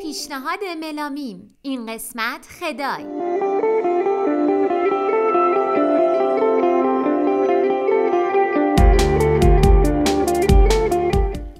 [0.00, 1.58] پیشنهاد ملامیم.
[1.62, 3.04] این قسمت خدای.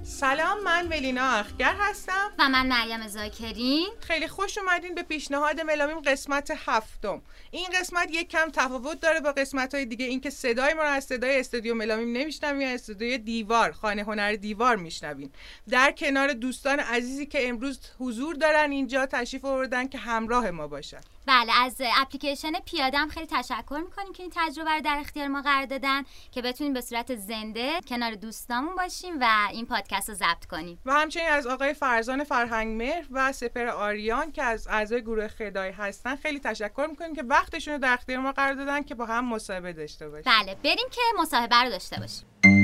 [0.03, 2.31] سلام ملینا اخگر هستم.
[2.39, 3.89] و من مریم زاکرین.
[3.99, 7.21] خیلی خوش اومدین به پیشنهاد ملامیم قسمت هفتم.
[7.51, 10.05] این قسمت یک کم تفاوت داره با قسمت های دیگه.
[10.05, 14.75] اینکه صدای ما رو از صدای استودیو ملامیم نمیشنویم از استودیو دیوار خانه هنر دیوار
[14.75, 15.31] میشنویم
[15.69, 21.01] در کنار دوستان عزیزی که امروز حضور دارن اینجا تشریف آوردن که همراه ما باشن.
[21.25, 25.65] بله از اپلیکیشن پیادم خیلی تشکر می‌کنیم که این تجربه رو در اختیار ما قرار
[25.65, 30.79] دادن که بتونیم به صورت زنده کنار دوستامون باشیم و این پادکست رو ضبط کنیم.
[30.85, 35.71] و همچنین از آقای فرزان فرهنگ مهر و سپر آریان که از اعضای گروه خدای
[35.71, 39.25] هستن خیلی تشکر می‌کنیم که وقتشون رو در اختیار ما قرار دادن که با هم
[39.25, 40.31] مصاحبه داشته باشیم.
[40.41, 42.60] بله بریم که مصاحبه رو داشته باشیم.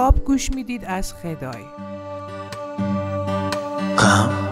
[0.00, 1.64] خواب گوش می‌دید از خدای.
[3.98, 4.49] غم.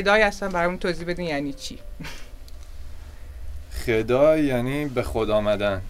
[0.00, 1.78] خدای اصلا برامون توضیح بدین یعنی چی؟
[3.86, 5.82] خدا یعنی به خود آمدن.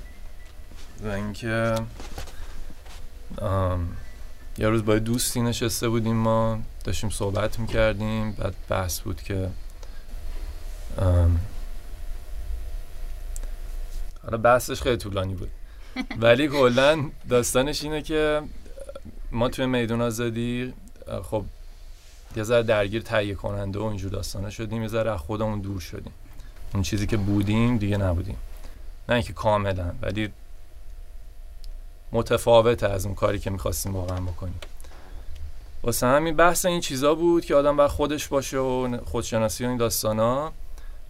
[1.03, 1.75] و اینکه
[4.59, 9.51] یه روز با دوستی نشسته بودیم ما داشتیم صحبت می‌کردیم بعد بحث بود که
[10.99, 11.41] آم،
[14.23, 15.51] حالا بحثش خیلی طولانی بود.
[16.23, 18.43] ولی کلا داستانش اینه که
[19.33, 20.75] ما توی میدون آزادی
[21.23, 21.45] خب
[22.37, 26.13] یه ذره درگیر تهیه کننده و اینجور داستانا شدیم یه ذره از خودمون دور شدیم.
[26.75, 28.37] اون چیزی که بودیم دیگه نبودیم.
[29.09, 30.33] نه اینکه کاملا ولی
[32.13, 34.61] متفاوته از اون کاری که می‌خواستیم واقعا بکنیم.
[35.83, 39.77] واسه همین بحث این چیزا بود که آدم باید خودش باشه و خودشناسی و این
[39.77, 40.53] داستانا.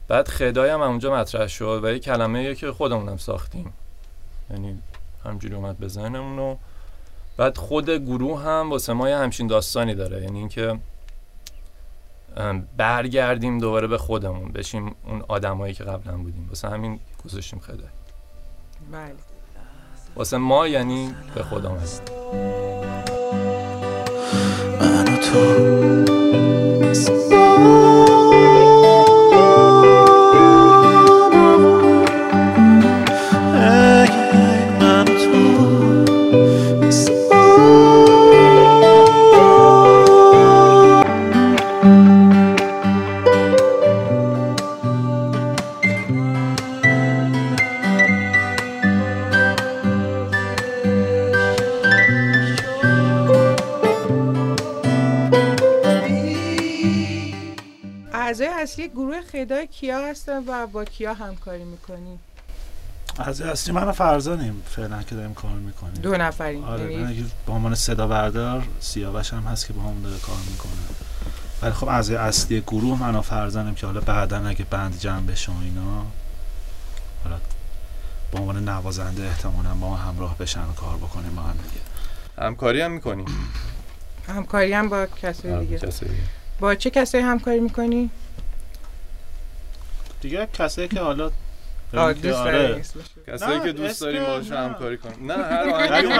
[0.09, 3.73] بعد خدای هم اونجا مطرح شد و یه کلمه که خودمونم ساختیم.
[4.51, 4.79] یعنی
[5.25, 6.57] همجوری اومد به ذهنمون و
[7.37, 10.23] بعد خود گروه هم واسه ما یه همچین داستانی داره.
[10.23, 10.79] یعنی اینکه
[12.77, 16.47] برگردیم دوباره به خودمون بشیم اون آدمایی که قبلا بودیم.
[16.49, 17.79] واسه همین گذاشتیم خدای
[18.93, 19.15] بله.
[20.17, 22.01] واسه ما یعنی به خدا اومدیم
[24.81, 26.21] من و تو.
[58.71, 62.19] اصلی گروه خدای کیا هستن و با کیا همکاری می‌کنین
[63.19, 65.95] از اصلی من فرزانیم فعلا که داریم کار می‌کنیم.
[65.95, 69.83] دو نفرین آره یعنی من اگه به عنوان صدا بردار سیاوش هم هست که با
[69.83, 70.73] همون داره کار می‌کنه.
[71.63, 75.53] ولی خب از اصلی گروه من و فرزانم که حالا بعدا اگه بند جمع بشه
[75.53, 76.05] و اینا
[77.25, 77.37] حالا
[78.33, 82.47] به عنوان نوازنده احتمالا با ما همراه بشن و کار بکنیم با هم دیگه.
[82.47, 83.27] همکاری هم می‌کنیم
[84.29, 86.23] همکاری هم با کسای کسی دیگه.
[86.61, 88.11] با چه کسایی همکاری می‌کنی؟
[90.21, 91.31] دیگه کسایی که حالا
[91.97, 92.83] آره.
[93.27, 94.59] کسایی که دوست داریم باهاش نه.
[94.59, 95.33] همکاری کنیم.
[95.33, 96.13] نه هر آهنگی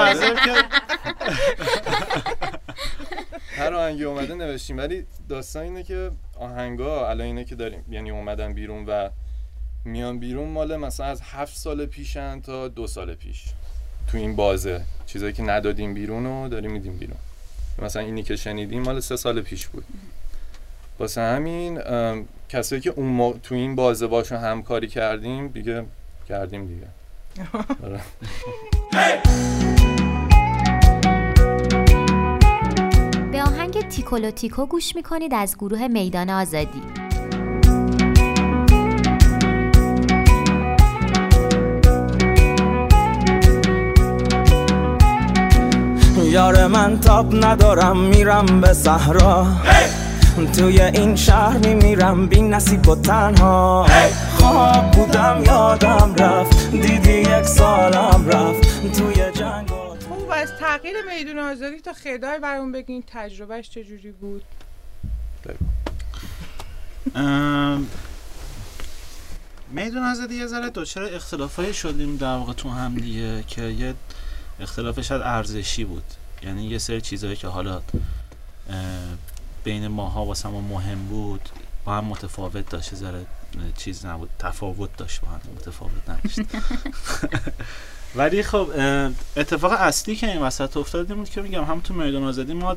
[3.57, 4.79] هر آهنگی اومده نوشتیم.
[4.79, 7.85] ولی داستان اینه که آهنگا الان اینه که داریم.
[7.91, 9.09] یعنی اومدن بیرون و
[9.85, 13.45] میان بیرون مال مثلا از هفت سال پیشن تا دو سال پیش.
[14.11, 14.83] تو این بازه.
[15.07, 17.17] چیزایی که ندادیم بیرون رو داریم میدیم بیرون.
[17.79, 19.85] مثلا اینی که شنیدیم مال سه سال پیش بود.
[21.01, 21.81] واسه همین
[22.49, 25.85] کسایی که اون موقع تو این بازه باشون همکاری کردیم دیگه
[26.29, 26.87] کردیم دیگه.
[33.33, 36.83] به آهنگ تیکولو تیکو گوش می‌کنید از گروه میدان آزادی.
[46.25, 49.47] یار من تاب ندارم میرم به صحرا.
[50.47, 53.87] توی این شهر میمیرم بی نصیب و تنها.
[54.39, 58.93] خواب بودم یادم رفت دیدی یک سالم رفت.
[58.99, 59.69] توی جنگ
[60.09, 64.43] خوب از تغییر میدون آزادی تا خدای برامون بگین تجربهش چجوری بود؟
[67.15, 67.87] ام،
[69.71, 73.95] میدون آزادی یه ذره دچار اختلافای شدیم در واقع تو هم دیگه که یه
[74.61, 76.05] اختلاف شاید ارزشی بود.
[76.43, 77.83] یعنی یه سری چیزهایی که حالا
[79.65, 81.41] بین ماها واسه ما مهم بود
[81.85, 83.27] با هم متفاوت داشت ذره
[83.77, 86.41] چیز نبود تفاوت داشت با هم متفاوت نداشت.
[88.17, 88.71] ولی خب
[89.37, 92.77] اتفاق اصلی که این وسط افتاد این بود که میگم هم تو میدان آزادی ما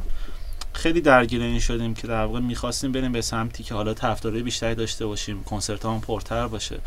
[0.74, 4.76] خیلی درگیر این شدیم که در واقع می‌خواستیم بریم به سمتی که حالا طرفدارای بیشتری
[4.76, 6.80] داشته باشیم کنسرت هم پرتر باشه.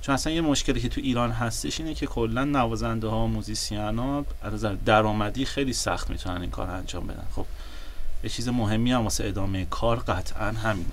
[0.00, 3.98] چون اصلا یه مشکلی که تو ایران هستش اینه که کلا نوازنده ها و موزیسین
[3.98, 7.26] ها از درآمدی خیلی سخت می‌تونن این کار انجام بدن.
[7.36, 7.46] خب
[8.24, 10.88] یه چیز مهمی هم واسه ادامه کار قطعا همینه.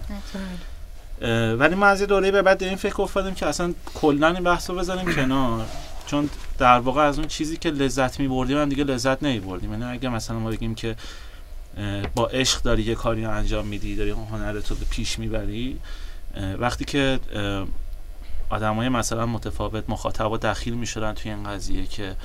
[1.54, 4.70] ولی ما از یه دوره به بعد این فکر افتادیم که اصلا کلا این بحث
[4.70, 5.66] رو بذاریم کنار.
[6.08, 9.72] چون در واقع از اون چیزی که لذت می‌بردیم هم دیگه لذت نمی‌بردیم.
[9.72, 10.96] یعنی اگه مثلا ما بگیم که
[12.16, 15.80] با عشق داری یه کاری رو انجام میدی داری اون هنرت رو به پیش می‌بری
[16.60, 17.20] وقتی که
[18.50, 22.16] آدمای مثلا متفاوت مخاطبا دخیل می‌شدن توی این قضیه که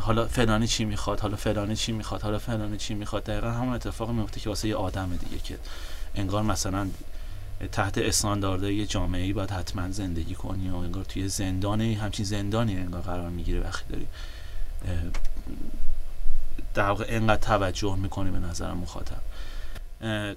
[0.00, 3.24] حالا فلانی چی می‌خواد حالا فلانی چی می‌خواد حالا فلانی چی می‌خواد.
[3.24, 5.58] دقیقا همون اتفاق میفته که واسه یه آدم دیگه که
[6.14, 6.88] انگار مثلا
[7.72, 12.76] تحت استانداردهای یه جامعه ای باید حتما زندگی کنی و انگار توی زندان همچین زندانی
[12.76, 14.06] انگار قرار می‌گیره وقتی داری
[16.74, 19.20] در واقع انقدر توجه می‌کنی به نظر مخاطب.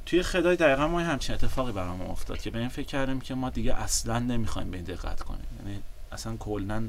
[0.06, 3.50] توی خدای دقیقا ما همچین اتفاقی برام افتاد که به این فکر کردیم که ما
[3.50, 5.48] دیگه اصلا نمی‌خوایم به این دقت کنیم.
[5.60, 5.82] یعنی
[6.12, 6.84] اصلا کلا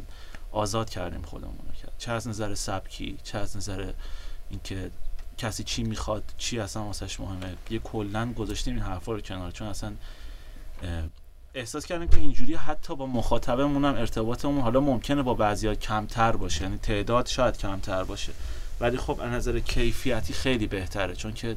[0.53, 3.93] آزاد کردیم خودمون رو کرد چه از نظر سبکی چه از نظر
[4.51, 4.91] اینکه
[5.39, 7.57] کسی چی می‌خواد چی اصلا واسش مهمه.
[7.71, 9.93] یه کلا گذاشتیم این حرفا رو کنار چون اصلا
[11.55, 16.63] احساس کردیم که اینجوری حتی با مخاطبمون هم ارتباطمون حالا ممکنه با بعضیا کمتر باشه.
[16.63, 18.33] یعنی تعداد شاید کمتر باشه.
[18.81, 21.15] ولی خب از نظر کیفیتی خیلی بهتره.
[21.15, 21.57] چون که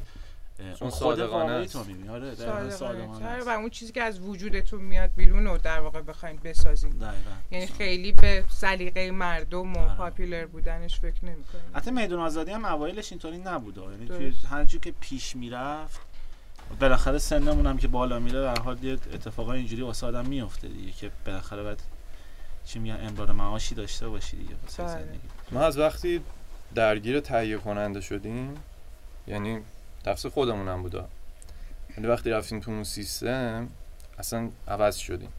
[0.80, 1.72] اون خود صادقانه است.
[1.72, 2.08] تو می‌بینی.
[2.08, 3.44] آره دقیقاً صادقانه.
[3.46, 7.30] و اون چیزی که از وجودتون میاد بیرون رو در واقع بخواین بسازین دقیقاً.
[7.50, 9.94] یعنی خیلی به سلیقه مردم و.
[9.94, 14.06] پاپولر بودنش فکر نمی‌کنین حتی میدون آزادی هم اوایلش اینطوری نبود یعنی.
[14.06, 16.00] توی که پیش می‌رفت
[16.80, 20.92] بالاخره سنمون هم که بالا میره در حال یه اتفاقای اینجوری واسه آدم میفته دیگه
[20.92, 21.80] که بالاخره باید
[22.64, 24.92] چی میگن امرار معاشی داشته باشی دیگه واسه بله.
[24.92, 26.20] زندگی ما از وقتی
[26.74, 28.54] درگیر تهیه کننده شدیم
[29.26, 29.60] یعنی
[30.04, 31.08] تقصیر خودمونم بودا
[31.98, 33.68] ولی وقتی رفتیم تو اون سیستم
[34.18, 35.32] اصلا عوض شدیم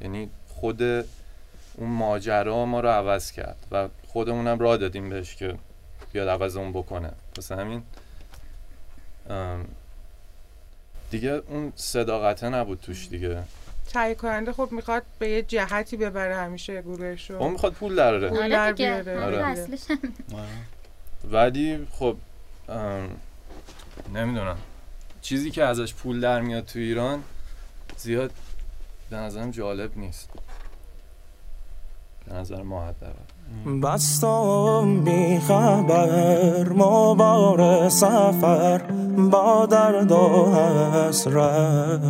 [0.00, 5.54] یعنی خود اون ماجرا ما رو عوض کرد و خودمونم راه دادیم بهش که
[6.12, 7.82] بیاد عوضمون بکنه واسه همین
[11.10, 13.42] دیگه اون صداقته نبود توش دیگه
[13.92, 18.48] تهیه کننده خب می‌خواد به یه جهتی ببره همیشه گروهش اون می‌خواد پول دراره پول
[18.48, 19.24] در بیاره.
[19.24, 19.46] آره آره.
[19.46, 19.98] اصلش هم.
[20.34, 20.48] آره.
[21.30, 22.16] ولی خب
[22.68, 23.16] ام،
[24.14, 24.56] نمی‌دونم.
[25.20, 27.22] چیزی که ازش پول در میاد تو ایران
[27.96, 28.30] زیاد
[29.10, 30.30] به نظرم جالب نیست.
[32.28, 33.80] به نظر ما حداقل.
[33.82, 38.78] بستم بی خبر مبار سفر
[39.32, 42.00] با درد و حسرت.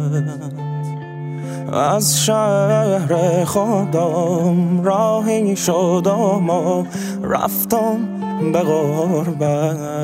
[1.72, 6.86] از شهر خودم راهی شدم و
[7.22, 8.17] رفتم
[8.52, 9.98] به غربت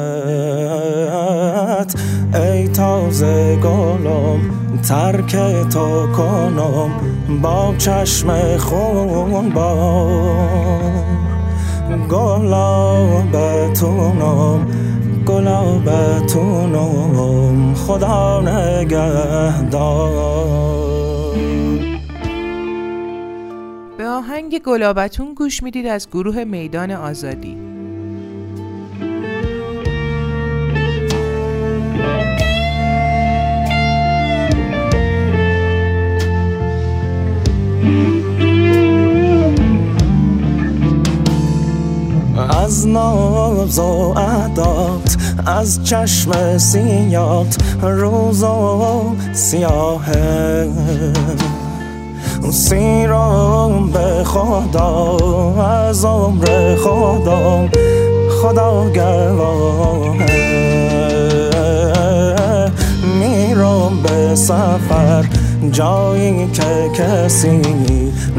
[2.35, 4.41] ای تازه گلم
[4.83, 5.37] ترک
[5.73, 6.91] تو کنم
[7.43, 10.09] با چشم خون با
[12.11, 13.55] گلابتونم
[15.27, 16.95] گلابتونم
[17.75, 20.25] خدا نگهدار.
[23.99, 27.74] به آهنگ گلابتون گوش می‌دید از گروه میدان آزادی.
[43.79, 45.17] و عدات
[45.47, 50.69] از چشم سیات روز و سیاهه
[52.51, 55.17] سیرم به خدا
[55.65, 57.69] از عمر خدا
[58.43, 60.35] خدا گواهه
[63.21, 65.25] میرم به سفر
[65.73, 67.63] جایی که کسی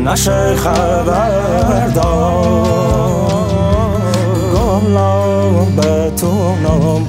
[0.05, 3.35] نشه خبر گلا
[5.69, 7.07] بتونم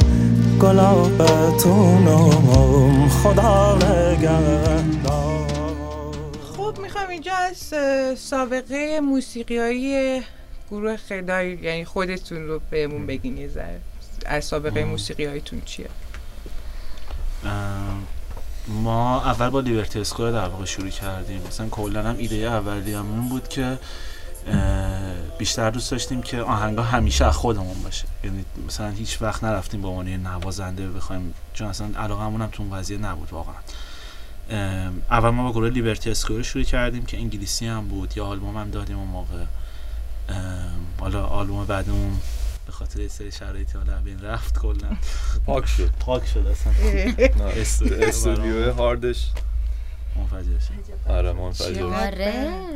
[0.61, 5.47] گلا بتونم خدا نگهدار.
[6.57, 7.75] خب می‌خوام اینجا از
[8.19, 10.23] سابقه موسیقیایی
[10.71, 13.81] گروه خدای یعنی خودتون رو بهمون بگین یه ذره.
[14.27, 15.89] از سابقه موسیقیاییتون چیه؟
[18.69, 21.43] ما اول با لیبرتی اسکوئر در واقع شروع کردیم.
[21.49, 23.79] مثلا کلا هم ایده اولیه‌مون بود که
[25.39, 28.05] بیشتر دوست داشتیم که آهنگا همیشه از خودمون باشه.
[28.25, 32.79] یعنی مثلا هیچ وقت نرفتیم به عنوان نوازنده بخوایم چون اصلا علاقمون هم تو اون
[32.79, 33.55] قضیه نبود واقعا.
[35.11, 38.71] اول ما با گروه لیبرتی اسکوئر شروع کردیم که انگلیسی هم بود یا آلبوم هم
[38.71, 39.45] دادیم اون موقع.
[41.01, 42.21] حالا آلبوم بعدمون
[42.67, 44.89] به خاطر یه سری شرایطی حالا بین رفت کلا.
[45.47, 45.91] پاک شد.
[46.01, 46.73] پاک شد اصلا.
[48.09, 49.31] استودیو هاردش.
[50.17, 51.11] منفجر شد.
[51.11, 51.85] آره منفجر.
[51.85, 52.67] آره.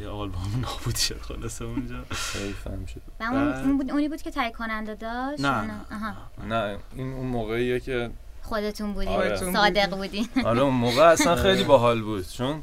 [0.00, 1.96] یه آلبوم نابود شد خلاصه اونجا.
[2.34, 3.02] حیفم شد.
[3.20, 6.14] و اون, اون بود اونی بود که تهیه کننده داشت؟ نه نه آها.
[6.48, 6.78] نه.
[6.96, 8.10] این اون موقعیه که
[8.42, 9.36] خودتون بودین آره.
[9.36, 10.28] صادق بودین.
[10.44, 12.28] آره اون موقع اصلا خیلی باحال بود.
[12.28, 12.62] چون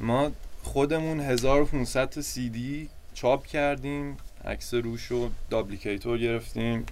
[0.00, 0.30] ما
[0.62, 6.86] خودمون 1500 تا سی دی چاپ کردیم عکس روش رو دابلیکیتور گرفتیم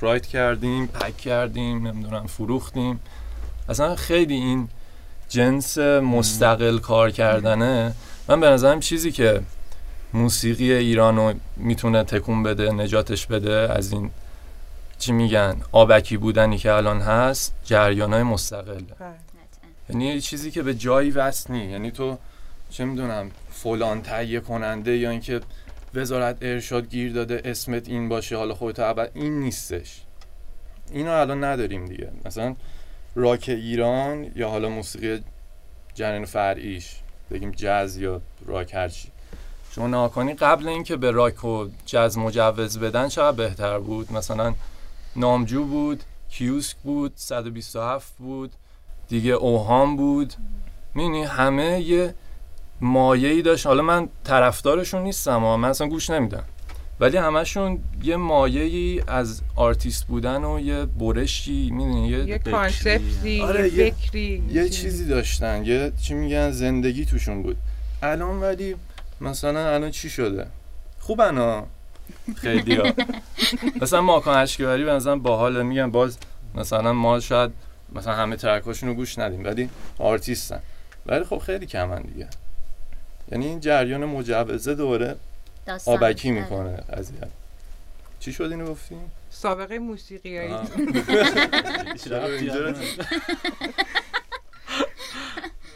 [0.00, 3.00] رایت کردیم پک کردیم نمی‌دونم فروختیم.
[3.68, 4.68] اصلا خیلی این
[5.28, 7.94] جنس مستقل کار کردنه
[8.28, 9.40] من به نظرم چیزی که
[10.12, 14.10] موسیقی ایران رو می‌تونه تکون بده نجاتش بده از این
[14.98, 18.84] چی میگن آبکی بودنی که الان هست جریان های مستقله
[19.90, 21.64] یعنی یه چیزی که به جایی وصل نی.
[21.64, 22.18] یعنی تو
[22.70, 25.40] چه می‌دونم فلان تهیه کننده یا اینکه
[25.94, 30.00] وزارت ارشاد گیر داده اسمت این باشه حالا خودت ابد این نیستش.
[30.92, 32.08] اینو الان نداریم دیگه.
[32.24, 32.56] مثلا
[33.14, 35.22] راک ایران یا حالا موسیقی
[35.94, 37.01] جنین فرعیش.
[37.32, 39.08] بگیم جاز یا راک هرچی
[39.70, 44.54] شما نگاه کنی قبل اینکه به راک و جاز مجوز بدن چقدر بهتر بود؟ مثلا
[45.16, 48.52] نامجو بود کیوسک بود 127 بود
[49.08, 50.34] دیگه اوهام بود.
[50.94, 52.14] می‌دونی همه یه
[52.80, 53.66] مایه‌ای داشت.
[53.66, 55.56] حالا من طرفدارشون نیستم ها.
[55.56, 56.44] من اصلا گوش نمیدم.
[57.00, 62.52] ولی همشون یه مایه‌ای از آرتیست بودن و یه برشی می‌دونی یه یه فکری.
[62.52, 65.64] concept ی آره، یه فکری یه چیزی داشتن.
[65.64, 67.56] یه چی میگن زندگی توشون بود.
[68.02, 68.76] الان ولی
[69.20, 70.46] مثلا الان چی شده؟
[70.98, 71.66] خوبن ها.
[72.36, 72.92] خیلی ها.
[73.80, 75.62] مثلا ماکان اشگواری به نظرم باحاله.
[75.62, 76.18] میگن باز
[76.54, 77.50] مثلا ما شاید
[77.94, 79.68] مثلا همه track اشون رو گوش ندیم ولی
[79.98, 80.60] آرتیستن.
[81.06, 82.28] ولی خب خیلی کمن دیگه.
[83.32, 85.16] یعنی این جریان مجوزه دوره
[85.66, 86.40] داستان آبکی آره.
[86.40, 87.18] می‌کنه قضیه
[88.20, 90.54] چی شد اینو گفتیم سابقه موسیقیایی.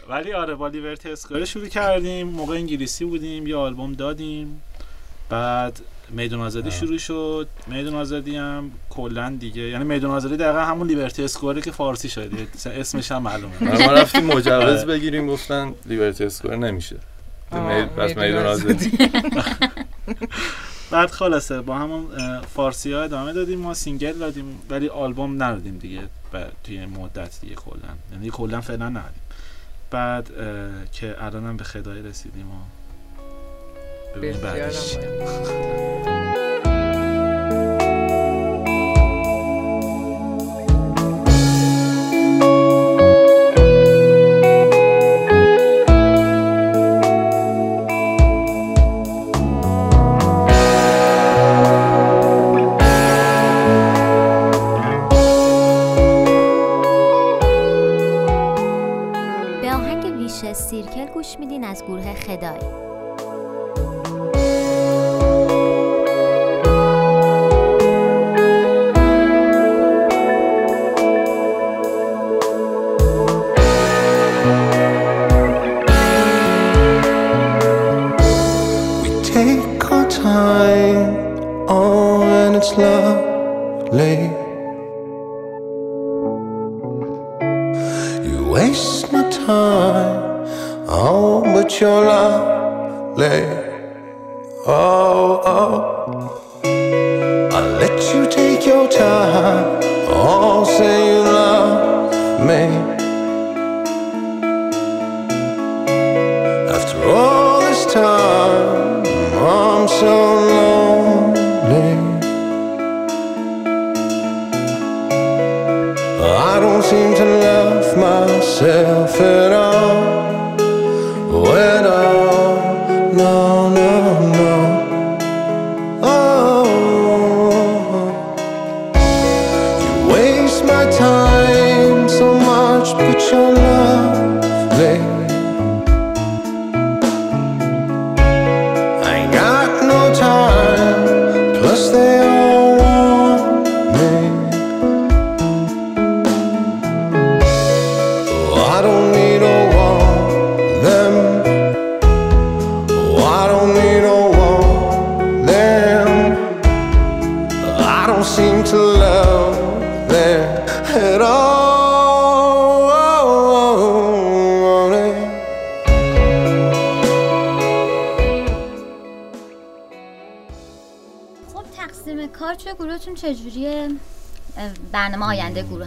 [0.09, 4.63] ولی آره با لیبرتی اسکوئر شروع کردیم موقع انگلیسی بودیم یه آلبوم دادیم
[5.29, 6.71] بعد میدون آزادی.
[6.71, 7.49] شروع شد.
[7.67, 12.47] میدون آزادی هم کلا دیگه یعنی میدون آزادی دقیقا همون لیبرتی اسکوئر که فارسی شده
[12.67, 13.87] اسمش هم معلومه.
[13.87, 16.97] ما رفتیم مجوز بگیریم گفتن Liberty Square نمیشه.
[17.97, 18.99] پس میدون آزادی
[20.91, 22.07] بعد خلاصه با همون
[22.55, 26.01] فارسی ها ادامه دادیم ما single دادیم ولی آلبوم ندادیم دیگه
[26.65, 27.89] توی مدت دیگه کلا.
[28.13, 29.23] یعنی کلا فعلا ندادیم.
[29.91, 30.31] بعد
[30.93, 32.59] که الان هم به خدای رسیدیم و
[34.17, 34.97] ببینیم بعدش
[61.27, 62.61] گوش میدین از گروه خدای
[79.23, 81.15] take our time,
[81.69, 84.36] oh, and it's lovely.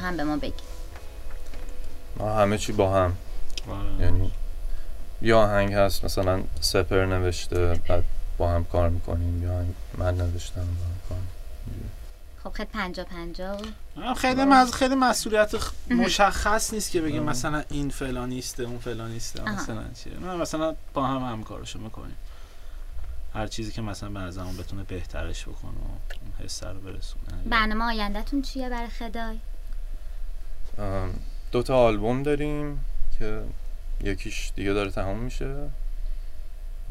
[0.10, 0.54] هم به ما بگی
[2.18, 3.16] ما همه چی با هم.
[3.70, 4.06] آره.
[4.06, 4.32] یعنی
[5.22, 8.04] یه آهنگ هست مثلا سپر نوشته بعد
[8.38, 9.44] با هم کار می‌کنیم.
[9.44, 9.66] یا
[9.98, 11.92] من نوشتم با هم کار می‌کنیم.
[12.44, 13.58] خب خیلی پنجا پنجا
[13.98, 14.72] آه، خیلی مز...
[14.72, 17.30] خیلی مسئولیت خ- مشخص نیست که بگیم آه.
[17.30, 19.52] مثلا این فلانیسته اون فلانیسته.
[19.52, 20.14] مثلا چیه.
[20.20, 22.16] نه مثلا با هم همکارشو می‌کنیم.
[23.34, 25.84] هر چیزی که مثلا به نظرمون بتونه بهترش بکنه و
[26.22, 27.26] اون حسه رو برسونه.
[27.46, 29.40] برنامه آیندهتون چیه برای خدای؟
[31.52, 32.86] دو تا آلبوم داریم
[33.20, 33.42] که
[34.04, 35.56] یکیش دیگه داره تموم میشه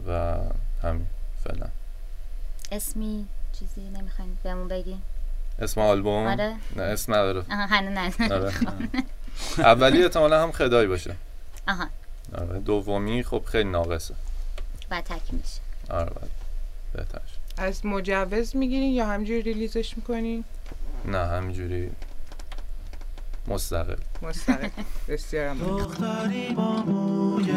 [0.08, 0.36] و
[0.82, 1.06] همین
[1.44, 1.66] فعلا.
[2.72, 3.26] اسمی
[3.58, 5.02] چیزی نمی‌خواین بهمون بگین؟
[5.58, 6.56] اسم آلبوم؟ آره.
[6.76, 7.38] نه اسم نداره.
[7.50, 8.52] آها هنو نه آره.
[9.70, 11.16] اولی احتمالا هم خدای باشه.
[11.68, 11.86] آها.
[12.38, 12.58] آره.
[12.58, 14.14] دومی خب خیلی ناقصه.
[14.88, 15.60] بعد تک میشه.
[15.90, 16.30] آره بعد
[16.92, 20.44] بهترش از مجوز می‌گیرین یا همجوری ریلیزش می‌کنین؟
[21.04, 21.90] نه همینجوری
[23.48, 24.68] مستقل مستقل.
[25.54, 27.52] دختری با موی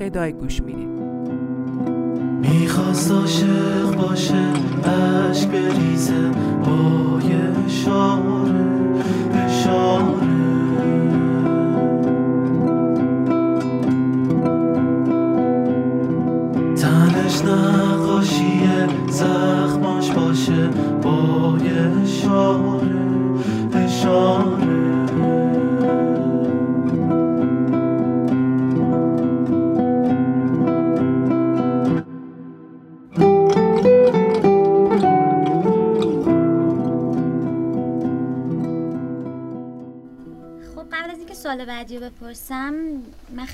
[0.00, 0.89] خدای گوش می‌دید.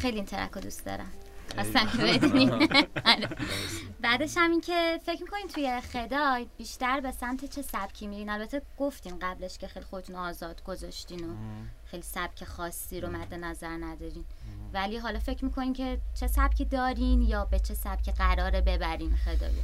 [0.06, 1.12] خیلی این ترک رو دوست دارم.
[3.04, 3.28] آره.
[4.00, 8.62] بعدش هم این که فکر می‌کنین توی خدای بیشتر به سمت چه سبکی میرین؟ البته
[8.78, 11.34] گفتین قبلش که خیلی خودتون آزاد گذاشتین و
[11.84, 14.24] خیلی سبک خاصی رو مد نظر ندارین.
[14.72, 19.62] ولی حالا فکر می‌کنین که چه سبکی دارین یا به چه سبکی قراره ببرین خدایو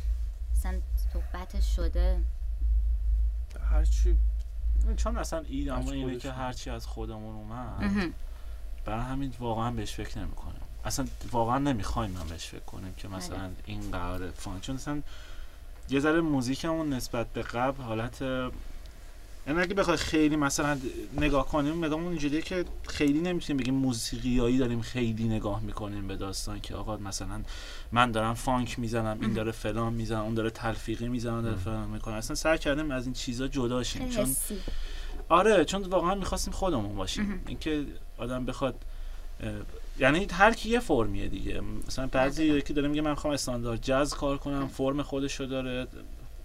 [0.56, 0.80] مثلا
[1.12, 2.20] صحبتش شده.
[3.70, 4.16] هرچی
[4.96, 6.32] چون اصلا ایدمون اینه که.
[6.32, 8.12] هرچی از خودمون اومد.
[8.84, 13.08] برای همین واقعا بهش فکر نمی کنم اصلا واقعا نمی‌خوایم من بهش فکر کنیم که
[13.08, 15.02] مثلا این قراره فان چون اصلا
[15.90, 18.22] یه ذره موزیکمون نسبت به قبل حالت
[19.46, 20.78] یعنی اگه بخوای خیلی مثلا
[21.16, 26.60] نگاه کنیم نگاهمون اینجوریه که خیلی نمی‌تونیم بگیم موسیقیایی داریم خیلی نگاه می‌کنیم به داستان
[26.60, 27.42] که آقا مثلا
[27.92, 32.14] من دارم فانک می‌زنم این داره فلان می‌زنم اون داره تلفیقی می‌زنم داره فلان می‌کنه.
[32.14, 34.08] اصلا سعی کردیم از این چیزا جدا شیم.
[34.08, 34.58] چون حسی.
[35.28, 37.42] آره چون واقعا می‌خواستیم خودمون باشیم.
[37.46, 37.84] اینکه
[38.18, 38.74] آدم بخواد
[39.98, 41.60] یعنی هر کی یه فرمیه دیگه.
[41.88, 45.86] مثلا بعضی یکی داره میگه من می‌خوام استاندارد جاز کار کنم فرم خودشو داره.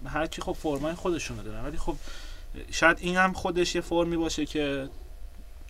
[0.06, 1.62] هر کی خب فرمای خودشونو داره.
[1.62, 1.96] ولی خب
[2.70, 4.88] شاید این هم خودش یه فرمی باشه که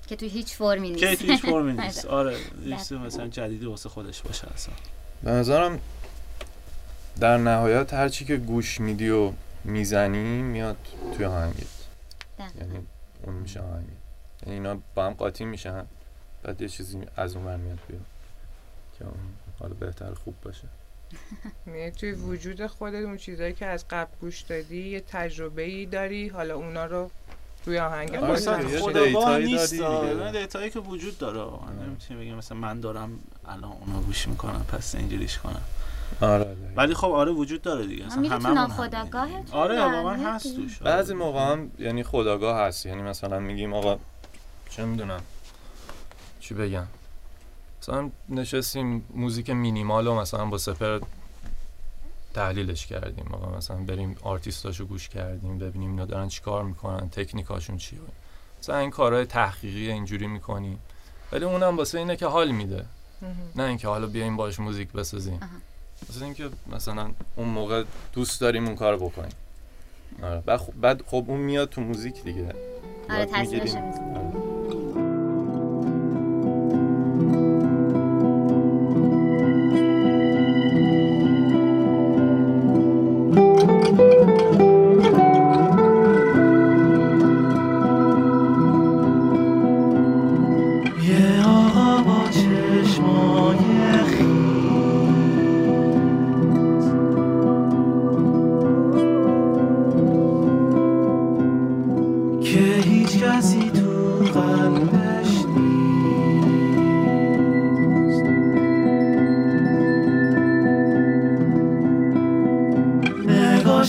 [0.06, 1.00] که توی هیچ فرمی نیست.
[1.04, 2.06] که تو هیچ فرمی نیست.
[2.06, 2.36] آره.
[3.06, 4.74] مثلا جدیدی واسه خودش باشه اصلا.
[5.22, 5.80] به نظرم
[7.20, 9.32] در نهایت هرچی که گوش میدی و
[9.64, 10.76] می‌زنی میاد
[11.16, 11.56] توی آهنگت.
[12.38, 12.86] یعنی
[13.22, 13.88] اون میشه آهنگت
[14.42, 15.84] یعنی اینا با هم قاطی میشن
[16.42, 18.04] بعد یه چیزی از اون ور میاد بیرون
[18.98, 20.68] که اون حالا بهتر خوب باشه.
[21.66, 26.28] یعنی توی وجود خودت اون چیزایی که از قبل گوش دادی یه تجربه ای داری
[26.28, 27.10] حالا اونا رو
[27.66, 29.74] روی آهنگ آره مثلا خداگاه دیتایی نیست
[30.32, 31.72] دیتایی که وجود داره.
[31.86, 35.62] نمی‌تونی بگم مثلا من دارم الان اونو گوش می‌کنم پس اینجوریش کنم.
[36.20, 38.06] آره ولی خب آره وجود داره دیگه.
[38.06, 38.70] اصلا تو هممون
[39.26, 39.46] می‌بینیم.
[39.52, 40.56] آره واقعا هست.
[40.56, 40.78] توش.
[40.78, 42.86] بعضی موقع هم یعنی خداگاه هست.
[42.86, 43.98] یعنی مثلا میگیم آقا
[44.70, 45.20] چه می‌دونم
[46.40, 46.86] چی بگم؟
[47.82, 51.00] مثلا نشستیم موزیک مینیمال رو مثلا با سپر
[52.34, 53.28] تحلیلش کردیم.
[53.32, 57.98] آقا مثلا بریم آرتیستاشو گوش کردیم ببینیم اینا دارن چیکار می‌کنن تکنیکاشون چیه
[58.60, 60.78] مثلا این کارهای تحقیقی اینجوری می‌کنیم.
[61.32, 62.84] ولی اونم واسه اینه که حال میده.
[63.56, 65.40] نه اینکه حالا بیایم باش موزیک بسازیم.
[66.08, 69.32] واسه اینکه مثلا اون موقع دوست داریم اون کار بکنیم.
[70.22, 70.40] آره.
[70.40, 72.54] بعد خب, بعد خب اون میاد تو موزیک دیگه.
[73.10, 74.47] آره یاد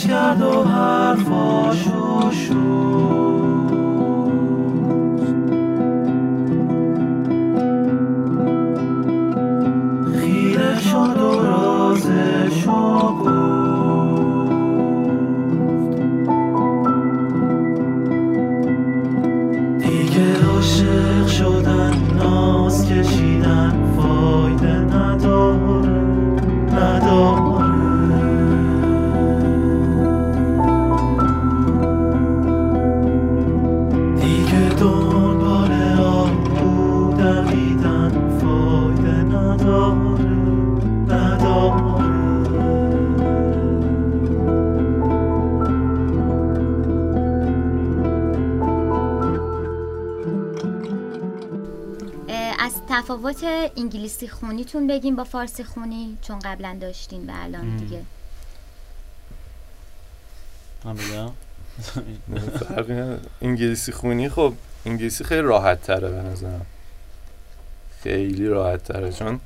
[0.08, 3.38] کرد و حرفاشو شد.
[53.10, 53.43] تفاوت
[53.78, 57.78] انگلیسی خونیتون بگیم با فارسی خونی چون قبلا داشتین و الان.
[57.78, 58.02] دیگه.
[60.84, 61.32] من بگم.
[63.41, 64.54] انگلیسی خونی خب
[64.86, 66.65] انگلیسی خیلی راحت تره به نظرم.
[68.02, 69.39] خیلی راحت تره چون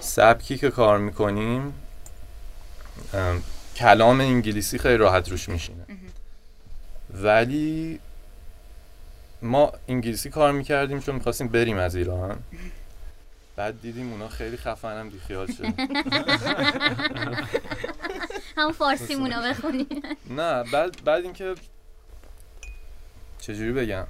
[0.00, 1.74] سبکی که کار می‌کنیم
[3.76, 5.84] کلام انگلیسی خیلی راحت روش میشینه.
[7.14, 8.00] ولی
[9.42, 12.38] ما انگلیسی کار می‌کردیم چون می‌خواستیم بریم از ایران.
[13.58, 15.64] بعد دیدیم اونا خیلی خفنم بیخیال شد.
[18.56, 19.86] همون فارسی مونو بخونی.
[20.30, 21.54] نه بعد بعد اینکه
[23.40, 24.06] چجوری بگم؟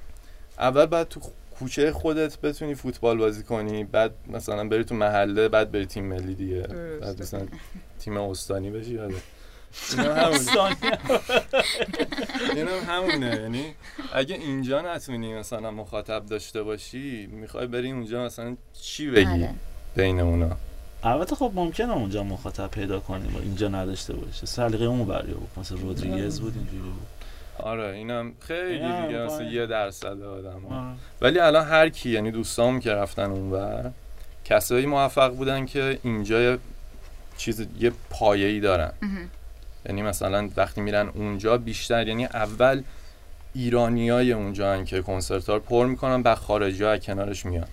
[0.59, 1.21] اول بعد تو
[1.59, 6.35] کوچه خودت بتونی فوتبال بازی کنی بعد مثلا بری تو محله بعد بری تیم ملی
[6.35, 6.61] دیگه.
[7.01, 7.47] بعد مثلا
[7.99, 8.99] تیم استانی بشی
[9.91, 10.77] اینا همونه.
[12.55, 13.39] اینا همونه.
[13.41, 13.65] یعنی
[14.13, 19.53] اگه اینجا نتونی مثلا مخاطب داشته باشی می‌خوای بری اونجا مثلا چی بگی؟ آره.
[19.95, 20.49] بین اونا.
[21.03, 25.49] البته خب ممکنه اونجا مخاطب پیدا کنیم و اینجا نداشته باشه سلیقه اون بری بود
[25.57, 27.07] مثلا رودریگز بود اینجوری بود.
[27.59, 29.43] آره اینم خیلی دیگه مثلا.
[29.43, 30.95] یه درصد آدم آره.
[31.21, 33.91] ولی الان هر کی یعنی دوستام که رفتن اونور
[34.45, 36.57] کسایی موفق بودن که اینجا
[37.37, 38.91] چیز یه پایه‌ای دارن.
[39.85, 42.83] یعنی مثلا وقتی میرن اونجا بیشتر یعنی اول
[43.53, 47.67] ایرانیای اونجا هن که کنسرت رو پر می‌کنن بعد خارجی ها کنارش میان.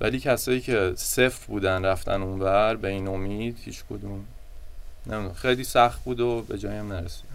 [0.00, 4.24] ولی کسایی که صفر بودن رفتن اونور به این امید هیچ کدوم.
[5.06, 7.26] نمی‌دونم خیلی سخت بود و به جایی هم نرسید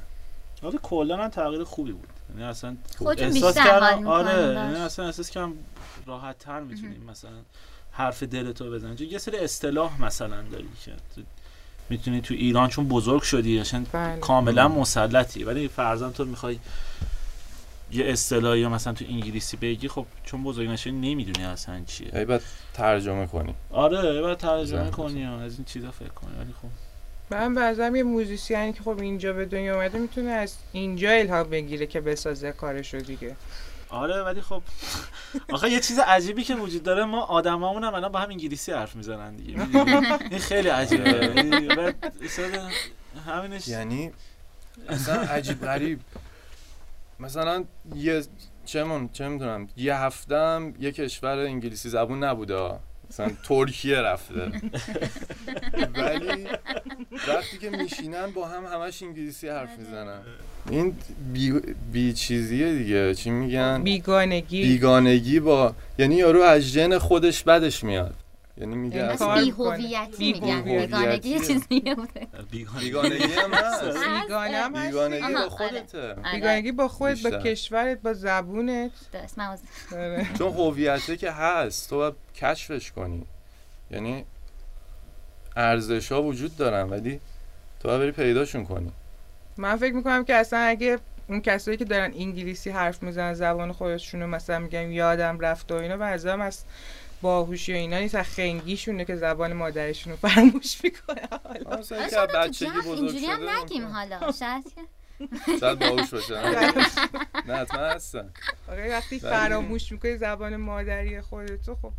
[0.63, 2.09] آره کلا هم تغییر خوبی بود.
[2.29, 2.77] یعنی اصلا
[3.17, 4.53] احساس کردم آره.
[4.53, 5.53] یعنی اصلا احساس کردم
[6.05, 7.31] راحت تر می‌تونیم مثلا
[7.91, 10.91] حرف دلتو بزنی چون یه سری اصطلاح مثلا داری که
[11.91, 14.19] می‌تونی تو ایران چون بزرگ شدی اصلا بله.
[14.19, 15.43] کاملا مسلطی.
[15.43, 16.59] ولی فرضاً تو می‌خوای
[17.91, 22.11] یه اصطلاحی یا مثلا تو انگلیسی بگی خب چون بزرگ نشدی نمی‌دونی اصلا چیه.
[22.13, 22.41] ای بعد
[22.73, 23.53] ترجمه کنی.
[23.71, 24.89] آره باید ترجمه.
[24.91, 26.67] کنی و از این چیزا فکر کنی ولی خب.
[27.35, 31.87] من بعضم یه موزیسیانی که خب اینجا به دنیا اومده می‌تونه از اینجا الهام بگیره
[31.87, 33.35] که بسازه کارشو دیگه.
[33.91, 34.63] آره ولی خب
[35.49, 38.95] آخه یه چیز عجیبی که وجود داره ما آدمامون هم الان با هم انگلیسی حرف
[38.95, 39.61] می‌زنن دیگه؟
[40.31, 41.95] این خیلی عجیبه.
[42.25, 42.69] اصلا
[43.27, 44.11] همینش یعنی
[44.89, 45.99] اصلا عجیب غریب.
[47.19, 48.23] مثلا یه
[48.65, 52.79] چه من چه می‌دونم یه هفتم یه کشور انگلیسی زبون نبوده
[53.11, 54.51] مثلا ترکیه رفته.
[55.95, 56.47] ولی
[57.27, 60.19] وقتی که میشینن با هم همش انگلیسی حرف می‌زنن.
[60.69, 60.95] این
[61.33, 61.53] بی,
[61.91, 63.15] بی چیزیه دیگه.
[63.15, 64.63] چی میگن؟ بیگانگی.
[64.63, 68.15] بیگانگی با یعنی یارو از ژن خودش بدش میاد.
[68.57, 69.49] یعنی میگه یعنی اصلا کار بی.
[69.49, 70.61] هویتی میگن.
[70.61, 73.83] بیگانگی یه چیز دیگه بوده بیگانگی هم هست
[74.85, 75.49] بیگانگی با.
[75.49, 76.31] خودته آره.
[76.33, 77.29] بیگانگی با خودت با.
[77.29, 79.61] کشورت با زبونت درست از-
[79.93, 80.27] آره.
[80.37, 83.25] چون هویته که هست تو باید کشفش کنی
[83.91, 84.25] یعنی
[85.55, 87.19] ارزش ها وجود دارن ولی
[87.79, 88.91] تو باید بری پیداشون کنی
[89.57, 94.27] من فکر می‌کنم که اصلا اگه اون کسایی که دارن انگلیسی حرف می‌زنن زبان خودشونو
[94.27, 96.63] مثلا میگن یادم رفت و اینا به از
[97.21, 101.21] باهوشی و اینا نیست از خنگیشونه که زبان مادرشون رو فراموش می‌کنه.
[101.87, 103.87] شاید بچگی جمع بزرگ اینجوری هم نگیم.
[103.87, 104.31] حالا.
[104.39, 104.81] شاید که
[105.59, 106.33] شاید باهوش باشه.
[107.47, 108.33] نه حتما هستن.
[108.67, 111.91] وقتی فراموش می‌کنی زبان مادری خودتو خب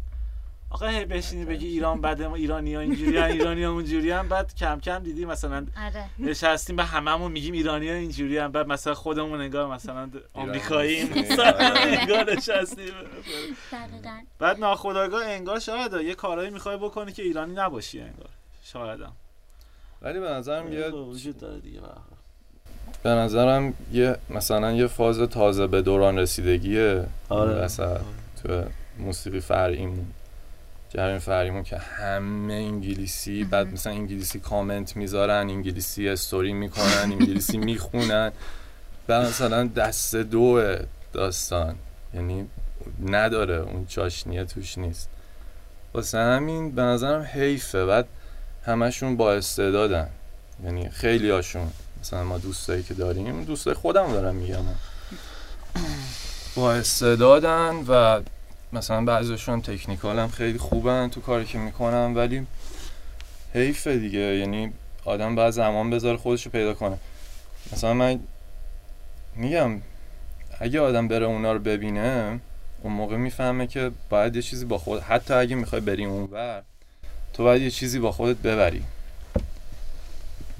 [0.72, 4.28] آقا هی بشینی بگی ایران بده ما ایرانی ها اینجوری هم ایرانی ها اونجوری هم
[4.28, 6.04] بعد کم کم دیدی مثلا آره.
[6.18, 11.00] نشستیم به هممون میگیم ایرانی ها اینجوری هم بعد مثلا خودمون انگار مثلا آمریکایی
[12.00, 12.94] انگار نشستیم.
[13.72, 14.18] دقیقا.
[14.38, 18.28] بعد ناخداگاه انگار شاید یه کارایی می‌خوای بکنی که ایرانی نباشی انگار.
[18.64, 19.12] شاید هم
[20.02, 21.80] ولی به نظرم یه وجود داره دیگه
[23.02, 27.04] به نظرم یه مثلا یه فاز تازه به دوران رسیدگیه.
[27.28, 27.64] آره.
[27.64, 28.00] مثلا
[28.42, 28.62] تو
[28.98, 30.06] موسیقی فرعیمون.
[30.94, 38.32] جریان فرعیمون که همه انگلیسی بعد مثلا انگلیسی کامنت می‌ذارن انگلیسی استوری می‌کنن انگلیسی می‌خونن.
[39.06, 40.76] بعد مثلا دست دو
[41.12, 41.74] داستان.
[42.14, 42.46] یعنی
[43.06, 45.08] نداره اون چاشنیه توش نیست.
[45.94, 47.86] واسه همین به نظرم حیفه.
[47.86, 48.06] بعد
[48.66, 50.08] همشون با استعدادن.
[50.64, 51.70] یعنی خیلی هاشون.
[52.00, 54.64] مثلا ما دوستایی که داریم دوستای خودم دارم میگم.
[56.56, 58.20] با استعدادن و
[58.72, 62.46] مثلا بعضیشون تکنیکال هم خیلی خوبن تو کاری که می‌کنن ولی
[63.54, 64.18] حیفه دیگه.
[64.18, 64.72] یعنی
[65.04, 66.98] آدم باید زمان بذاره خودش رو پیدا کنه.
[67.72, 68.20] مثلا من
[69.36, 69.80] میگم
[70.60, 72.40] اگه آدم بره اونا رو ببینه
[72.82, 76.62] اون موقع می‌فهمه که باید یه چیزی با خود حتی اگه می‌خوای بری اونور
[77.32, 78.82] تو باید یه چیزی با خودت ببری.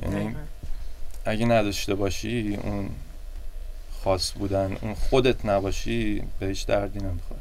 [0.03, 0.37] یعنی
[1.25, 2.90] اگه نداشته باشی اون
[4.05, 7.40] خاص بودن اون خودت نباشی به هیچ دردی نمی‌خوره.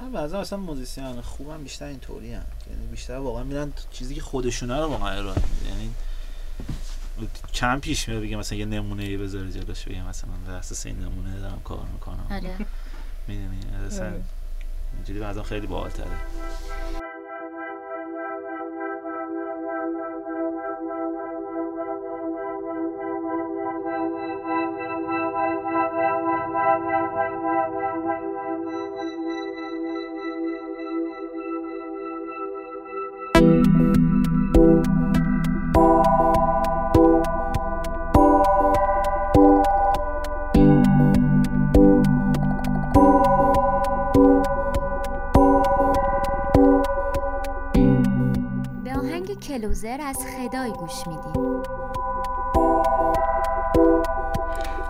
[0.00, 4.76] من بعضا اصلا موزیسین خوبم بیشتر اینطوری هم یعنی بیشتر واقعا میرن چیزی که خودشونه
[4.76, 5.90] رو واقعا ارائه یعنی
[7.54, 10.98] کم پیش میاد بگه مثلا یه نمونه ای بذاره جلوش بگه مثلا بر اساس این
[10.98, 12.26] نمونه دارم کار می‌کنم.
[12.30, 12.56] آره.
[13.28, 14.22] می‌دونی؟ اصلا آره.
[14.96, 16.06] اینجوری بعضا خیلی باحال‌تره.
[16.06, 16.99] به
[49.79, 51.61] آهنگ کلوزر از خدای گوش میدیم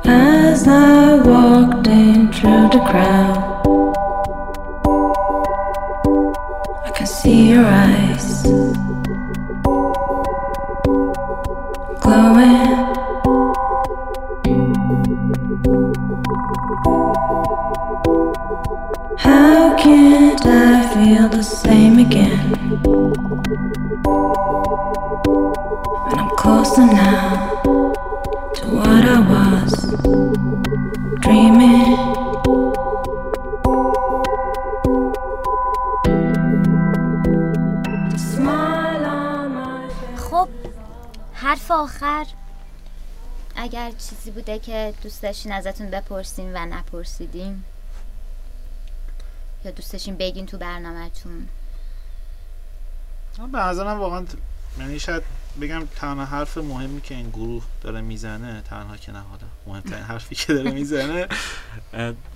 [0.06, 3.38] As I walked in through the crowd,
[6.88, 8.28] I could see your eyes
[12.04, 12.74] glowing.
[19.26, 22.46] How can't I feel the same again?
[25.89, 27.63] When I'm closer now
[28.57, 29.73] to what I was
[31.25, 31.97] dreaming.
[38.17, 40.21] Smile on my face.
[40.21, 40.49] خب
[41.35, 42.27] حرف آخر
[43.57, 47.65] اگر چیزی بوده که دوست داشتین ازتون بپرسیم و نپرسیدیم
[49.65, 51.49] یا دوست داشتین بگین تو برنامهتون
[53.39, 54.25] من به نظرم واقعا
[54.79, 55.23] یعنی شاید
[55.61, 59.23] بگم تنها حرف مهمی که این گروه داره می‌زنه تنها که نه
[59.67, 61.29] مهمترین حرفی که داره می‌زنه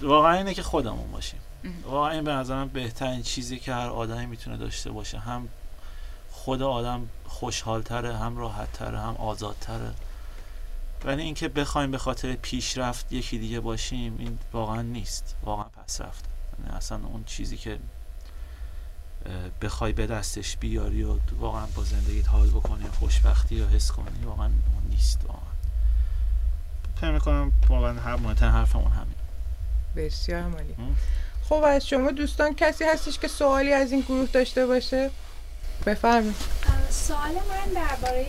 [0.03, 1.41] واقعا اینه که خودمون باشیم.
[1.85, 5.19] واقعا این به نظرم بهترین چیزی که هر آدمی می‌تونه داشته باشه.
[5.19, 5.49] هم
[6.31, 9.91] خود آدم خوشحالتره هم راحتتره هم آزادتره.
[11.05, 15.37] ولی اینکه بخوایم به خاطر پیشرفت یکی دیگه باشیم این واقعا نیست.
[15.43, 16.25] واقعا پس رفت.
[16.59, 17.79] یعنی اصلا اون چیزی که
[19.63, 24.47] بخوای به دستش بیاری و واقعا با زندگیت حال بکنی خوشبختی رو حس کنی واقعا
[24.47, 25.41] اون نیست واقعا.
[26.97, 29.15] فکر می‌کنم واقعا هر مهمترین حرفمون همین
[29.97, 30.73] بسیار عالی.
[30.73, 30.95] م.
[31.49, 35.11] خب از شما دوستان کسی هستش که سوالی از این گروه داشته باشه؟
[35.87, 36.35] بفرمایید.
[36.91, 38.27] سوال من درباره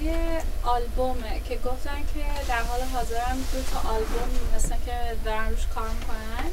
[0.63, 5.67] آلبومه که گفتن که در حال حاضر هم دو تا آلبوم مثلا که دارن روش
[5.67, 6.49] کار می‌کنن.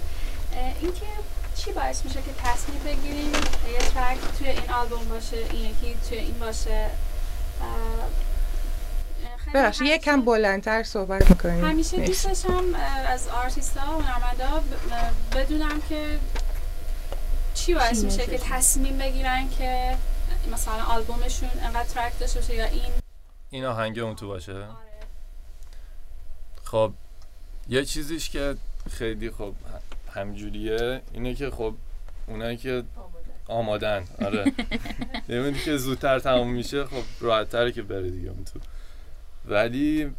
[0.80, 1.06] این که
[1.56, 3.32] چی باعث میشه که تصمیم بگیریم
[3.72, 6.90] یه track توی این آلبوم باشه این یکی توی این باشه؟
[9.54, 14.62] ببخشید همیشه- یکم بلندتر صحبت می‌کنید همیشه دوست داشتم اه، از آرتیست ها و هنرمندا
[15.36, 16.18] بدونم که
[17.54, 19.96] چی باعث میشه که؟ تصمیم بگیرن که
[20.52, 22.92] مثلا آلبومشون انقدر track داشته باشه یا این؟
[23.50, 24.66] این آهنگ اون تو باشه؟ آره.
[26.64, 26.92] خب
[27.68, 28.56] یه چیزیش که
[28.90, 29.54] خیلی خب
[30.14, 31.74] همجوریه اینه که خب
[32.26, 32.82] اونایی که
[33.46, 34.44] آمادن آره.
[35.28, 38.60] نمی‌دونی که زودتر تموم میشه خب راحت تره که بره دیگه اون تو.
[39.44, 40.12] ولی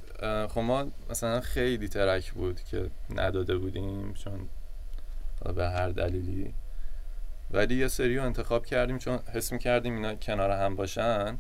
[0.50, 4.50] خب ما مثلا خیلی ترک بود که نداده بودیم چون
[5.56, 6.54] به هر دلیلی.
[7.52, 11.38] ولی یه سری رو انتخاب کردیم چون حس می‌کردیم اینا کنار هم باشن.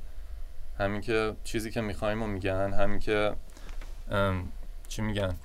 [0.79, 3.33] همین که چیزی که می‌خوایم و میگن همین که
[4.87, 5.35] چی میگن؟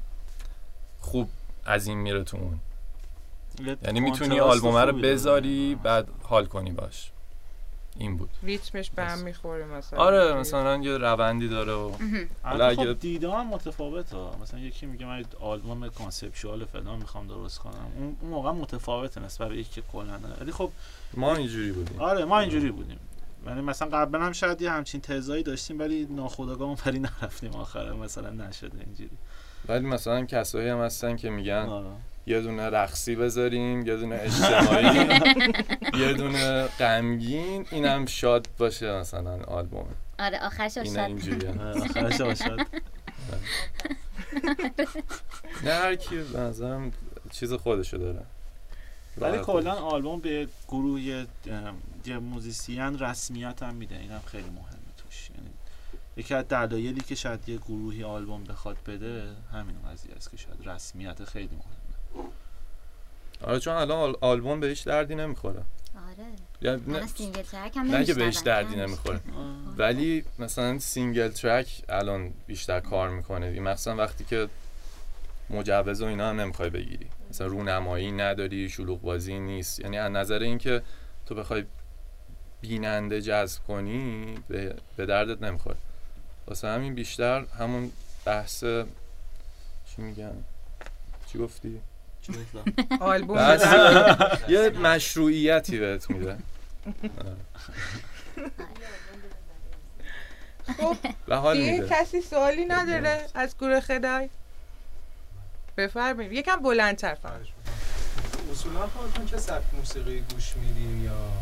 [1.01, 1.29] خوب
[1.65, 2.61] از این میره تو اون.
[3.85, 7.11] یعنی می‌تونی آلبومه رو بذاری بعد حال کنی باش.
[7.97, 8.31] این بود.
[8.43, 9.99] ریتمش به هم می‌خوره مثلا.
[9.99, 11.93] آره مثلا یه روندی داره و
[12.43, 17.27] حالا اگه- خب دیدها هم متفاوته ها مثلا یکی میگه من آلبوم conceptual فلان می‌خوام
[17.27, 17.87] درست کنم.
[17.97, 20.19] اون موقع متفاوته نسبت به یکی که کلا.
[20.41, 20.71] ولی خب
[21.15, 22.01] ما اینجوری بودیم.
[22.01, 22.99] آره ما اینجوری بودیم.
[23.47, 28.31] یعنی مثلا قبلا هم شاید یه همچین تزایی داشتیم ولی ناخودآگاه اونوری نرفتیم آخره مثلا
[28.31, 29.11] نشده اینجوری.
[29.69, 31.87] ولی مثلا کسایی هم هستن که میگن آره.
[32.29, 34.99] یه دونه رقصی بذاریم یه دونه اجتماعی
[36.05, 39.89] یه دونه غمگین اینم شاد باشه مثلا آلبوم.
[40.19, 41.51] آره آخرش اینجوریه.
[41.51, 42.67] آره، آخرش باشد
[45.65, 46.93] نه هر کی به نظرم
[47.31, 48.21] چیز خودشو داره.
[49.19, 49.67] ولی کلا خودش.
[49.67, 53.97] آلبوم به گروه یه موزیسین رسمیت هم میده.
[53.99, 55.31] اینم خیلی مهمه توش.
[55.31, 55.51] یعنی
[56.17, 60.69] یکی از دلایلی که شاید یه گروهی آلبوم بخواد بده همین قضیه است که شاید
[60.69, 61.78] رسمیت خیلی مهمه.
[63.43, 65.63] آره چون الان آل- آلبوم بهش دردی نمی‌خوره.
[65.97, 66.27] آره.
[66.63, 68.15] یعنی نه, single track هم نه که.
[68.15, 69.21] بهش دردی نمی‌خوره.
[69.77, 73.61] ولی مثلا single track الان بیشتر کار می‌کنه.
[73.61, 74.49] مثلا وقتی که
[75.51, 77.07] مجوز و اینا هم نمی‌خوای بگیری.
[77.31, 79.81] مثلا رونمایی نداری شلوغ بازی نیست.
[79.81, 80.83] یعنی از نظر اینکه
[81.27, 81.65] تو بخوای
[82.61, 85.77] بیننده جذب کنی به, به دردت نمی‌خوره.
[86.47, 87.93] واسه همین بیشتر همون
[88.25, 88.65] بحث
[89.87, 90.45] چی میگن؟
[91.33, 91.81] چی گفتی؟
[92.33, 93.39] چی گفتم؟ آلبوم
[94.49, 96.37] یه مشروعیتی بهت میده.
[100.79, 100.97] خب
[101.53, 104.29] دیگه کسی سوالی نداره؟ از گروه خدای؟
[105.77, 106.33] بفرمایید.
[106.33, 107.33] یکم بلندتر فقط.
[108.53, 111.33] اصولا خودتون چه سبک موسیقی گوش میدین یا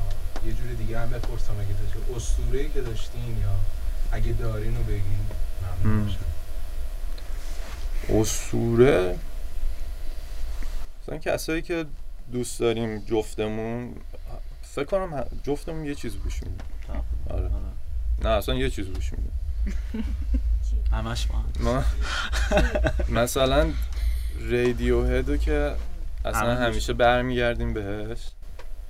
[0.46, 3.56] یه جور دیگه هم بپرسم اگه داشته اسطوره‌ای که داشتین یا
[4.12, 5.26] اگه دارین رو بگین
[5.84, 6.14] ممنون
[8.08, 9.18] اسطوره؟
[11.06, 11.86] مثلا کسایی که
[12.32, 13.94] دوست داریم جفتمون
[14.62, 16.58] فکر کنم جفتمون یه چیز گوش میدیم.
[17.28, 17.44] آره.
[17.44, 17.50] آره.
[18.24, 19.32] نه اصلا یه چیز گوش میدیم.
[20.92, 21.44] همش ما.
[21.60, 21.84] ما
[23.22, 23.72] مثلا
[24.40, 25.72] رادیو هدو که
[26.24, 28.18] اصلا همیشه برمیگردیم بهش.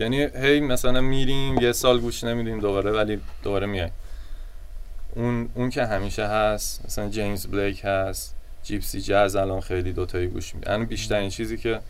[0.00, 3.92] یعنی هی مثلا میریم یه سال گوش نمیدیم دوباره ولی دوباره میایم
[5.14, 10.55] اون اون که همیشه هست مثلا جیمز بلیک هست جیپسی جاز الان خیلی دوتایی گوش
[10.55, 11.81] میدیم الان بیشترین چیزی که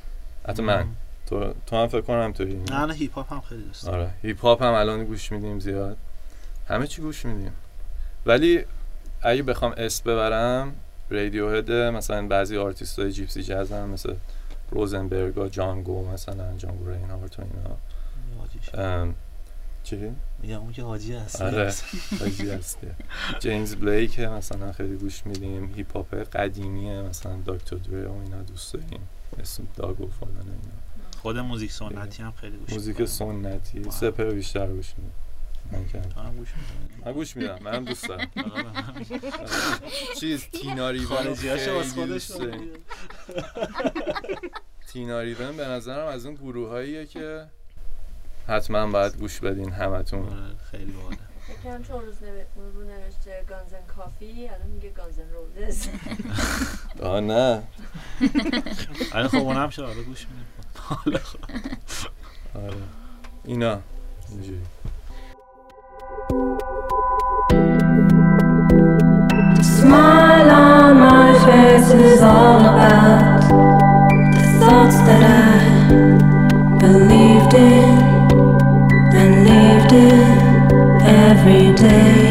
[0.49, 0.87] حتی من.
[1.27, 3.89] تو تو هم فکر کنم همینطوری نه نه hip hop هم خیلی دوست.
[3.89, 5.97] آره hip hop هم الان گوش میدیم زیاد.
[6.69, 7.53] همه چی گوش میدیم.
[8.27, 8.65] ولی
[9.23, 10.75] اگه بخوام اسم ببرم
[11.11, 14.15] Radiohead مثلا بعضی آرتیست های gypsy jazz هم مثل
[14.71, 19.13] Rosenberg، Django مثلا Django Reinhardt و اینا.
[19.85, 21.73] چی؟ میگم اون که حاجی هست آره
[22.21, 22.87] حاجی هستی.
[23.39, 25.75] James Blake مثلا خیلی گوش میدیم.
[25.77, 27.77] hip hop قدیمیه مثلا Dr.
[27.77, 29.01] Dre و اینا دوست داریم.
[29.41, 30.75] اسم داگ و فلان اینا
[31.23, 33.05] خود موزیک سنتی هم خیلی گوش موزیک.
[33.05, 33.91] سنتی.
[33.91, 35.13] سپر بیشتر گوش میدیم
[35.73, 35.79] من
[36.25, 38.27] هم گوش می‌کنی؟ من گوش میدم منم دوست دارم.
[40.21, 42.71] چیز تینا ریون رو خارجی‌هاشو واسه خیلی خودش دوست داریم.
[44.89, 47.45] تینا ریون به نظرم از اون گروه هاییه که
[48.49, 51.17] حتما باید گوش بدین همتون آره، خیلی باحاله
[51.47, 52.17] فکرم چون روز
[52.75, 55.89] رو نوشته گانزن کافی الان میگه گانزن روزز
[57.03, 57.63] آه نه.
[59.15, 60.47] آره خب اونم شد آره گوش میدیم.
[60.77, 61.39] حالا خب.
[62.55, 62.77] آره.
[63.45, 63.81] اینا.
[64.31, 64.61] اینجوری.
[81.49, 82.26] Every day.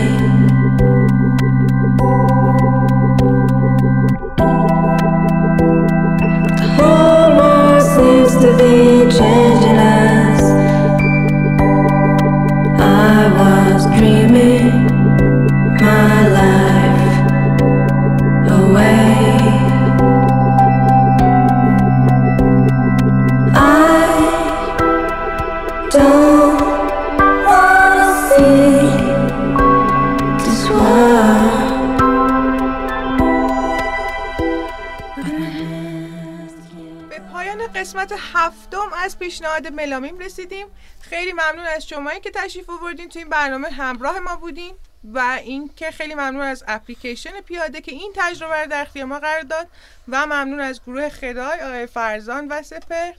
[39.65, 40.67] پیشنهاد ملامیم رسیدیم.
[41.01, 45.91] خیلی ممنون از شمایی که تشریف آوردین تو این برنامه همراه ما بودین و اینکه
[45.91, 49.67] خیلی ممنون از اپلیکیشن پیاده که این تجربه رو در اختیار ما قرار داد
[50.07, 53.11] و ممنون از گروه خدای آقای فرزان و سپر.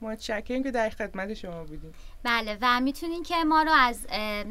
[0.00, 4.06] متشکرم که در خدمت شما بودیم بله و می‌تونین که ما رو از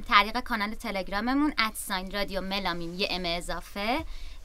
[0.09, 3.99] طریق کانال تلگراممون at sign رادیو ملامیم یه M اضافه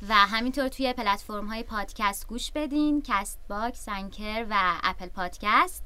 [0.08, 5.82] و همینطور توی پلتفرم های پادکست گوش بدین Castbox، Anchor و اپل پادکست.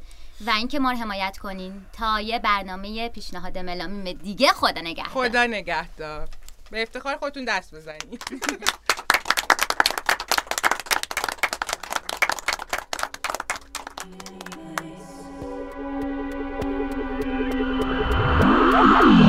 [0.47, 5.29] و اینکه ما رو حمایت کنین تا یه برنامه پیشنهاد ملامیم دیگه خدا نگهدار.
[5.29, 6.29] خدا نگهدار.
[6.71, 8.25] به افتخار خودتون دست بزنید
[18.81, 19.23] Thank